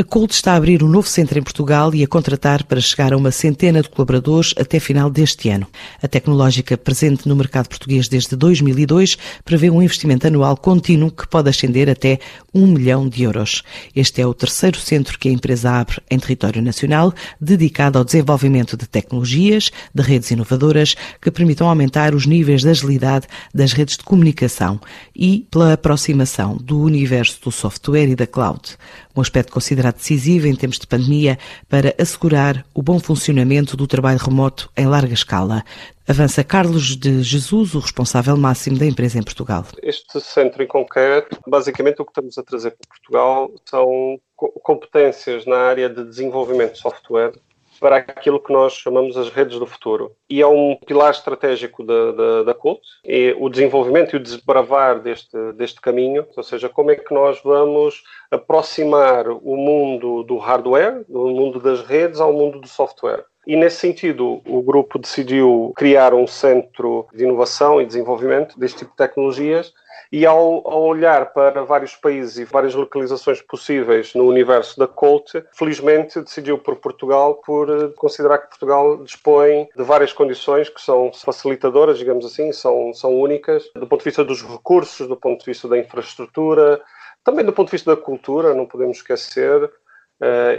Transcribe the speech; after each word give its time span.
A 0.00 0.02
Colt 0.02 0.32
está 0.32 0.54
a 0.54 0.56
abrir 0.56 0.82
um 0.82 0.88
novo 0.88 1.06
centro 1.06 1.38
em 1.38 1.42
Portugal 1.42 1.94
e 1.94 2.02
a 2.02 2.08
contratar 2.08 2.64
para 2.64 2.80
chegar 2.80 3.12
a 3.12 3.18
uma 3.18 3.30
centena 3.30 3.82
de 3.82 3.90
colaboradores 3.90 4.54
até 4.58 4.80
final 4.80 5.10
deste 5.10 5.50
ano. 5.50 5.66
A 6.02 6.08
tecnológica 6.08 6.78
presente 6.78 7.28
no 7.28 7.36
mercado 7.36 7.68
português 7.68 8.08
desde 8.08 8.34
2002 8.34 9.18
prevê 9.44 9.68
um 9.68 9.82
investimento 9.82 10.26
anual 10.26 10.56
contínuo 10.56 11.10
que 11.10 11.28
pode 11.28 11.50
ascender 11.50 11.90
até 11.90 12.18
um 12.54 12.68
milhão 12.68 13.06
de 13.10 13.24
euros. 13.24 13.62
Este 13.94 14.22
é 14.22 14.26
o 14.26 14.32
terceiro 14.32 14.78
centro 14.78 15.18
que 15.18 15.28
a 15.28 15.32
empresa 15.32 15.70
abre 15.70 15.98
em 16.10 16.18
território 16.18 16.62
nacional, 16.62 17.12
dedicado 17.38 17.98
ao 17.98 18.04
desenvolvimento 18.04 18.78
de 18.78 18.86
tecnologias, 18.86 19.70
de 19.94 20.02
redes 20.02 20.30
inovadoras 20.30 20.96
que 21.20 21.30
permitam 21.30 21.68
aumentar 21.68 22.14
os 22.14 22.24
níveis 22.24 22.62
de 22.62 22.70
agilidade 22.70 23.26
das 23.54 23.74
redes 23.74 23.98
de 23.98 24.04
comunicação 24.04 24.80
e 25.14 25.46
pela 25.50 25.74
aproximação 25.74 26.56
do 26.56 26.80
universo 26.80 27.38
do 27.42 27.52
software 27.52 28.08
e 28.08 28.16
da 28.16 28.26
cloud. 28.26 28.78
Um 29.16 29.20
aspecto 29.20 29.52
considerado 29.52 29.96
decisiva 29.96 30.48
em 30.48 30.54
tempos 30.54 30.78
de 30.78 30.86
pandemia 30.86 31.38
para 31.68 31.94
assegurar 31.98 32.64
o 32.74 32.82
bom 32.82 32.98
funcionamento 32.98 33.76
do 33.76 33.86
trabalho 33.86 34.18
remoto 34.18 34.70
em 34.76 34.86
larga 34.86 35.14
escala. 35.14 35.64
Avança 36.08 36.42
Carlos 36.42 36.96
de 36.96 37.22
Jesus, 37.22 37.74
o 37.74 37.78
responsável 37.78 38.36
máximo 38.36 38.78
da 38.78 38.86
empresa 38.86 39.18
em 39.18 39.22
Portugal. 39.22 39.64
Este 39.82 40.20
centro 40.20 40.62
em 40.62 40.66
concreto, 40.66 41.38
basicamente 41.46 42.02
o 42.02 42.04
que 42.04 42.10
estamos 42.10 42.36
a 42.36 42.42
trazer 42.42 42.70
para 42.72 42.88
Portugal 42.88 43.50
são 43.64 44.20
competências 44.62 45.46
na 45.46 45.56
área 45.56 45.88
de 45.88 46.04
desenvolvimento 46.04 46.72
de 46.72 46.78
software 46.78 47.32
para 47.80 47.96
aquilo 47.96 48.38
que 48.38 48.52
nós 48.52 48.74
chamamos 48.74 49.16
as 49.16 49.30
redes 49.30 49.58
do 49.58 49.66
futuro. 49.66 50.12
E 50.28 50.40
é 50.40 50.46
um 50.46 50.76
pilar 50.76 51.10
estratégico 51.10 51.82
da, 51.82 52.12
da, 52.12 52.42
da 52.44 52.54
CULT, 52.54 52.80
e 53.04 53.34
o 53.38 53.48
desenvolvimento 53.48 54.14
e 54.14 54.16
o 54.16 54.22
desbravar 54.22 55.00
deste, 55.00 55.36
deste 55.54 55.80
caminho, 55.80 56.26
ou 56.36 56.42
seja, 56.42 56.68
como 56.68 56.90
é 56.90 56.96
que 56.96 57.12
nós 57.12 57.40
vamos 57.42 58.02
aproximar 58.30 59.28
o 59.28 59.56
mundo 59.56 60.22
do 60.22 60.36
hardware, 60.36 61.04
do 61.08 61.28
mundo 61.28 61.58
das 61.58 61.80
redes, 61.80 62.20
ao 62.20 62.32
mundo 62.32 62.60
do 62.60 62.68
software. 62.68 63.24
E 63.50 63.56
nesse 63.56 63.78
sentido, 63.78 64.40
o 64.46 64.62
grupo 64.62 64.96
decidiu 64.96 65.72
criar 65.74 66.14
um 66.14 66.24
centro 66.24 67.08
de 67.12 67.24
inovação 67.24 67.82
e 67.82 67.84
desenvolvimento 67.84 68.56
deste 68.56 68.78
tipo 68.78 68.92
de 68.92 68.96
tecnologias 68.96 69.74
e 70.12 70.24
ao, 70.24 70.62
ao, 70.64 70.82
olhar 70.84 71.32
para 71.32 71.64
vários 71.64 71.96
países 71.96 72.38
e 72.38 72.44
várias 72.44 72.76
localizações 72.76 73.42
possíveis 73.42 74.14
no 74.14 74.28
universo 74.28 74.78
da 74.78 74.86
Colt, 74.86 75.32
felizmente 75.52 76.20
decidiu 76.20 76.58
por 76.58 76.76
Portugal 76.76 77.42
por 77.44 77.68
eh, 77.68 77.88
considerar 77.96 78.38
que 78.38 78.50
Portugal 78.50 79.02
dispõe 79.02 79.68
de 79.76 79.82
várias 79.82 80.12
condições 80.12 80.68
que 80.68 80.80
são 80.80 81.12
facilitadoras, 81.12 81.98
digamos 81.98 82.24
assim, 82.24 82.52
são, 82.52 82.94
são 82.94 83.18
únicas, 83.18 83.68
do 83.74 83.84
ponto 83.84 83.98
de 83.98 84.10
vista 84.10 84.24
dos 84.24 84.42
recursos, 84.42 85.08
do 85.08 85.16
ponto 85.16 85.40
de 85.40 85.46
vista 85.46 85.66
da 85.66 85.76
infraestrutura, 85.76 86.80
também 87.24 87.44
do 87.44 87.52
ponto 87.52 87.66
de 87.66 87.72
vista 87.72 87.96
da 87.96 88.00
cultura, 88.00 88.54
não 88.54 88.64
podemos 88.64 88.98
esquecer, 88.98 89.68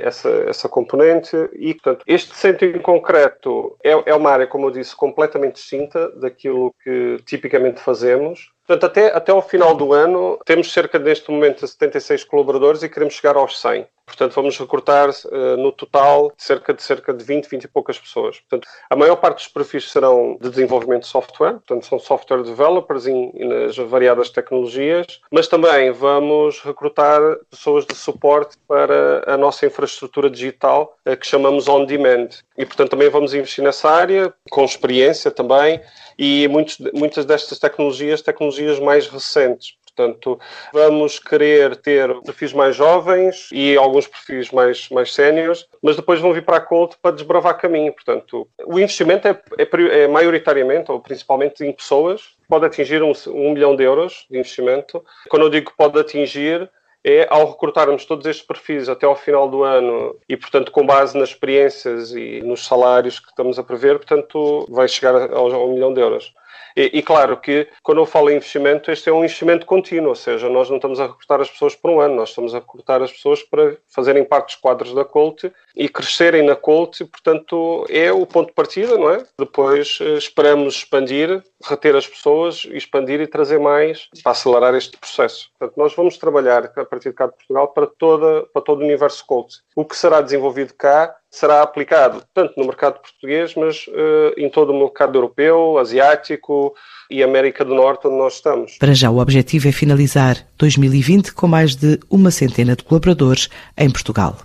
essa, 0.02 0.30
essa 0.48 0.70
componente 0.70 1.36
e, 1.54 1.73
portanto, 1.73 2.04
este 2.08 2.36
centro 2.36 2.66
em 2.66 2.80
concreto 2.80 3.78
é, 3.84 3.92
é 4.12 4.16
uma 4.16 4.31
área, 4.31 4.48
como 4.48 4.68
eu 4.68 4.72
disse, 4.72 4.95
completamente 4.95 5.56
distinta 5.56 6.09
daquilo 6.20 6.73
que 6.84 7.18
tipicamente 7.26 7.80
fazemos. 7.80 8.52
Portanto, 8.66 8.86
até, 8.86 9.16
até 9.16 9.31
ao 9.31 9.42
final 9.42 9.76
do 9.76 9.94
ano, 9.94 10.40
temos 10.45 10.72
cerca, 10.72 10.98
neste 10.98 11.30
momento, 11.30 11.68
76 11.68 12.23
colaboradores 12.23 12.84
e 12.84 12.90
queremos 12.90 13.14
chegar 13.14 13.36
aos 13.36 13.59
100. 13.59 13.86
Portanto, 14.12 14.34
vamos 14.34 14.59
recrutar 14.59 15.09
uh, 15.09 15.58
no 15.58 15.72
total 15.72 16.34
cerca 16.38 16.73
de 16.73 16.84
cerca 16.84 17.14
de 17.14 17.23
20, 17.23 17.48
20 17.48 17.64
e 17.64 17.67
poucas 17.67 17.98
pessoas. 17.98 18.42
Portanto, 18.42 18.68
a 18.90 18.95
maior 18.95 19.16
parte 19.16 19.38
dos 19.38 19.48
perfis 19.48 19.90
serão 19.90 20.38
de 20.42 20.50
desenvolvimento 20.50 21.03
de 21.03 21.08
software, 21.08 21.53
portanto, 21.53 21.86
são 21.86 21.98
software 21.98 22.44
developers 22.44 23.08
em, 23.08 23.31
nas 23.34 23.78
variadas 23.78 24.30
tecnologias, 24.30 25.22
mas 25.31 25.48
também 25.48 25.92
vamos 25.92 26.59
recrutar 26.59 27.22
pessoas 27.50 27.86
de 27.86 27.95
suporte 27.95 28.58
para 28.68 29.23
a 29.26 29.38
nossa 29.38 29.66
infraestrutura 29.66 30.30
digital, 30.30 30.98
uh, 31.08 31.16
que 31.16 31.25
chamamos 31.25 31.70
on 31.70 31.86
demand. 31.86 32.28
E, 32.58 32.66
portanto, 32.66 32.90
também 32.90 33.09
vamos 33.09 33.34
investir 33.34 33.64
nessa 33.64 33.90
área, 33.90 34.34
com 34.50 34.66
experiência 34.66 35.31
também, 35.31 35.80
e 36.20 36.50
muitos, 36.50 36.78
muitas 36.94 37.23
destas 37.23 37.59
tecnologias, 37.59 38.22
tecnologias 38.22 38.78
mais 38.78 39.07
recentes. 39.07 39.78
Portanto, 39.96 40.40
vamos 40.74 41.19
querer 41.19 41.75
ter 41.75 42.13
perfis 42.22 42.53
mais 42.53 42.75
jovens 42.75 43.50
e 43.52 43.75
alguns 43.75 44.07
perfis 44.07 44.50
mais, 44.52 44.90
mais 44.90 45.13
séniores, 45.13 45.66
mas 45.81 45.96
depois 45.96 46.19
vão 46.19 46.34
vir 46.34 46.44
para 46.44 46.57
a 46.57 46.62
Colt 46.62 46.96
para 47.02 47.16
desbravar 47.16 47.57
caminho. 47.59 47.94
Portanto, 47.94 48.47
o 48.66 48.80
investimento 48.80 49.28
é, 49.28 49.41
é, 49.57 50.03
é 50.03 50.07
maioritariamente 50.07 50.91
ou 50.91 51.00
principalmente 51.00 51.63
em 51.66 51.72
pessoas, 51.74 52.35
pode 52.47 52.66
atingir 52.66 53.03
um, 53.03 53.12
um 53.28 53.53
milhão 53.53 53.75
de 53.75 53.84
euros 53.84 54.25
de 54.30 54.38
investimento. 54.38 55.03
Quando 55.30 55.44
eu 55.44 55.50
digo 55.50 55.74
pode 55.78 56.00
atingir, 56.00 56.69
é 57.03 57.28
ao 57.30 57.50
recrutarmos 57.51 58.06
todos 58.06 58.25
estes 58.25 58.46
perfis 58.46 58.88
até 58.88 59.06
ao 59.06 59.16
final 59.16 59.50
do 59.50 59.63
ano 59.63 60.16
e, 60.30 60.38
portanto, 60.38 60.72
com 60.72 60.85
base 60.85 61.18
nas 61.18 61.30
experiências 61.30 62.12
e 62.12 62.41
nos 62.41 62.66
salários 62.66 63.19
que 63.19 63.30
estamos 63.30 63.57
a 63.57 63.63
prever, 63.63 63.97
portanto, 63.97 64.66
vai 64.69 64.88
chegar 64.88 65.34
ao, 65.34 65.51
ao 65.51 65.68
milhão 65.69 65.94
de 65.94 66.00
euros. 66.00 66.34
E, 66.76 67.00
e, 67.00 67.02
claro 67.02 67.38
que, 67.38 67.68
quando 67.84 68.00
eu 68.00 68.06
falo 68.06 68.30
em 68.30 68.36
investimento, 68.36 68.92
este 68.92 69.09
é 69.09 69.14
um 69.14 69.24
investimento 69.24 69.66
contínuo, 69.66 70.09
ou 70.09 70.16
seja, 70.16 70.50
nós 70.50 70.70
não 70.70 70.78
estamos 70.78 71.00
a 71.00 71.08
recrutar 71.08 71.42
as 71.42 71.50
pessoas 71.50 71.76
por 71.76 71.92
um 71.92 72.00
ano, 72.00 72.16
nós 72.16 72.30
estamos 72.30 72.54
a 72.56 72.59
recrutar 72.59 73.02
as 73.02 73.12
pessoas 73.12 73.44
para 73.44 73.78
fazerem 73.88 74.24
parte 74.24 74.48
dos 74.48 74.56
quadros 74.56 74.94
da 74.94 75.06
Colt 75.06 75.46
e 75.76 75.90
crescerem 75.90 76.44
na 76.44 76.56
Colt, 76.56 77.00
portanto, 77.06 77.86
é 77.90 78.12
o 78.12 78.26
ponto 78.26 78.48
de 78.48 78.54
partida, 78.54 78.98
não 78.98 79.10
é? 79.10 79.24
Depois 79.38 80.00
eh, 80.02 80.18
esperamos 80.18 80.76
expandir, 80.76 81.44
reter 81.64 81.96
as 81.96 82.08
pessoas, 82.08 82.66
expandir 82.72 83.22
e 83.22 83.28
trazer 83.28 83.60
mais 83.60 84.10
para 84.24 84.31
acelerar 84.31 84.76
este 84.76 84.98
processo. 84.98 85.50
Portanto, 85.58 85.78
nós 85.78 85.94
vamos 85.96 86.18
trabalhar 86.18 86.66
a 86.76 86.86
partir 86.86 87.10
de 87.10 87.16
cá 87.16 87.28
de 87.28 87.34
Portugal 87.34 87.68
para, 87.70 87.88
toda, 87.88 88.44
para 88.54 88.62
todo 88.62 88.81
o 88.81 88.84
universo 88.86 89.26
Colt. 89.26 89.56
O 89.76 89.86
que 89.86 89.96
será 89.96 90.22
desenvolvido 90.22 90.74
cá 90.74 91.16
será 91.31 91.62
aplicado 91.62 92.22
tanto 92.34 92.53
no 92.58 92.66
mercado 92.66 93.00
português, 93.00 93.56
mas 93.56 93.88
uh, 93.88 94.34
em 94.38 94.50
todo 94.50 94.74
o 94.74 94.80
mercado 94.80 95.18
europeu, 95.18 95.78
asiático 95.78 96.75
e 97.09 97.24
América 97.24 97.64
do 97.64 97.74
Norte, 97.74 98.08
onde 98.08 98.18
nós 98.18 98.36
estamos. 98.36 98.78
Para 98.78 98.94
já, 98.94 99.09
o 99.09 99.19
objetivo 99.19 99.68
é 99.68 99.72
finalizar 99.72 100.46
2020 100.58 101.34
com 101.34 101.47
mais 101.47 101.75
de 101.75 102.00
uma 102.09 102.31
centena 102.31 102.75
de 102.75 102.84
colaboradores 102.84 103.50
em 103.78 103.90
Portugal. 103.90 104.38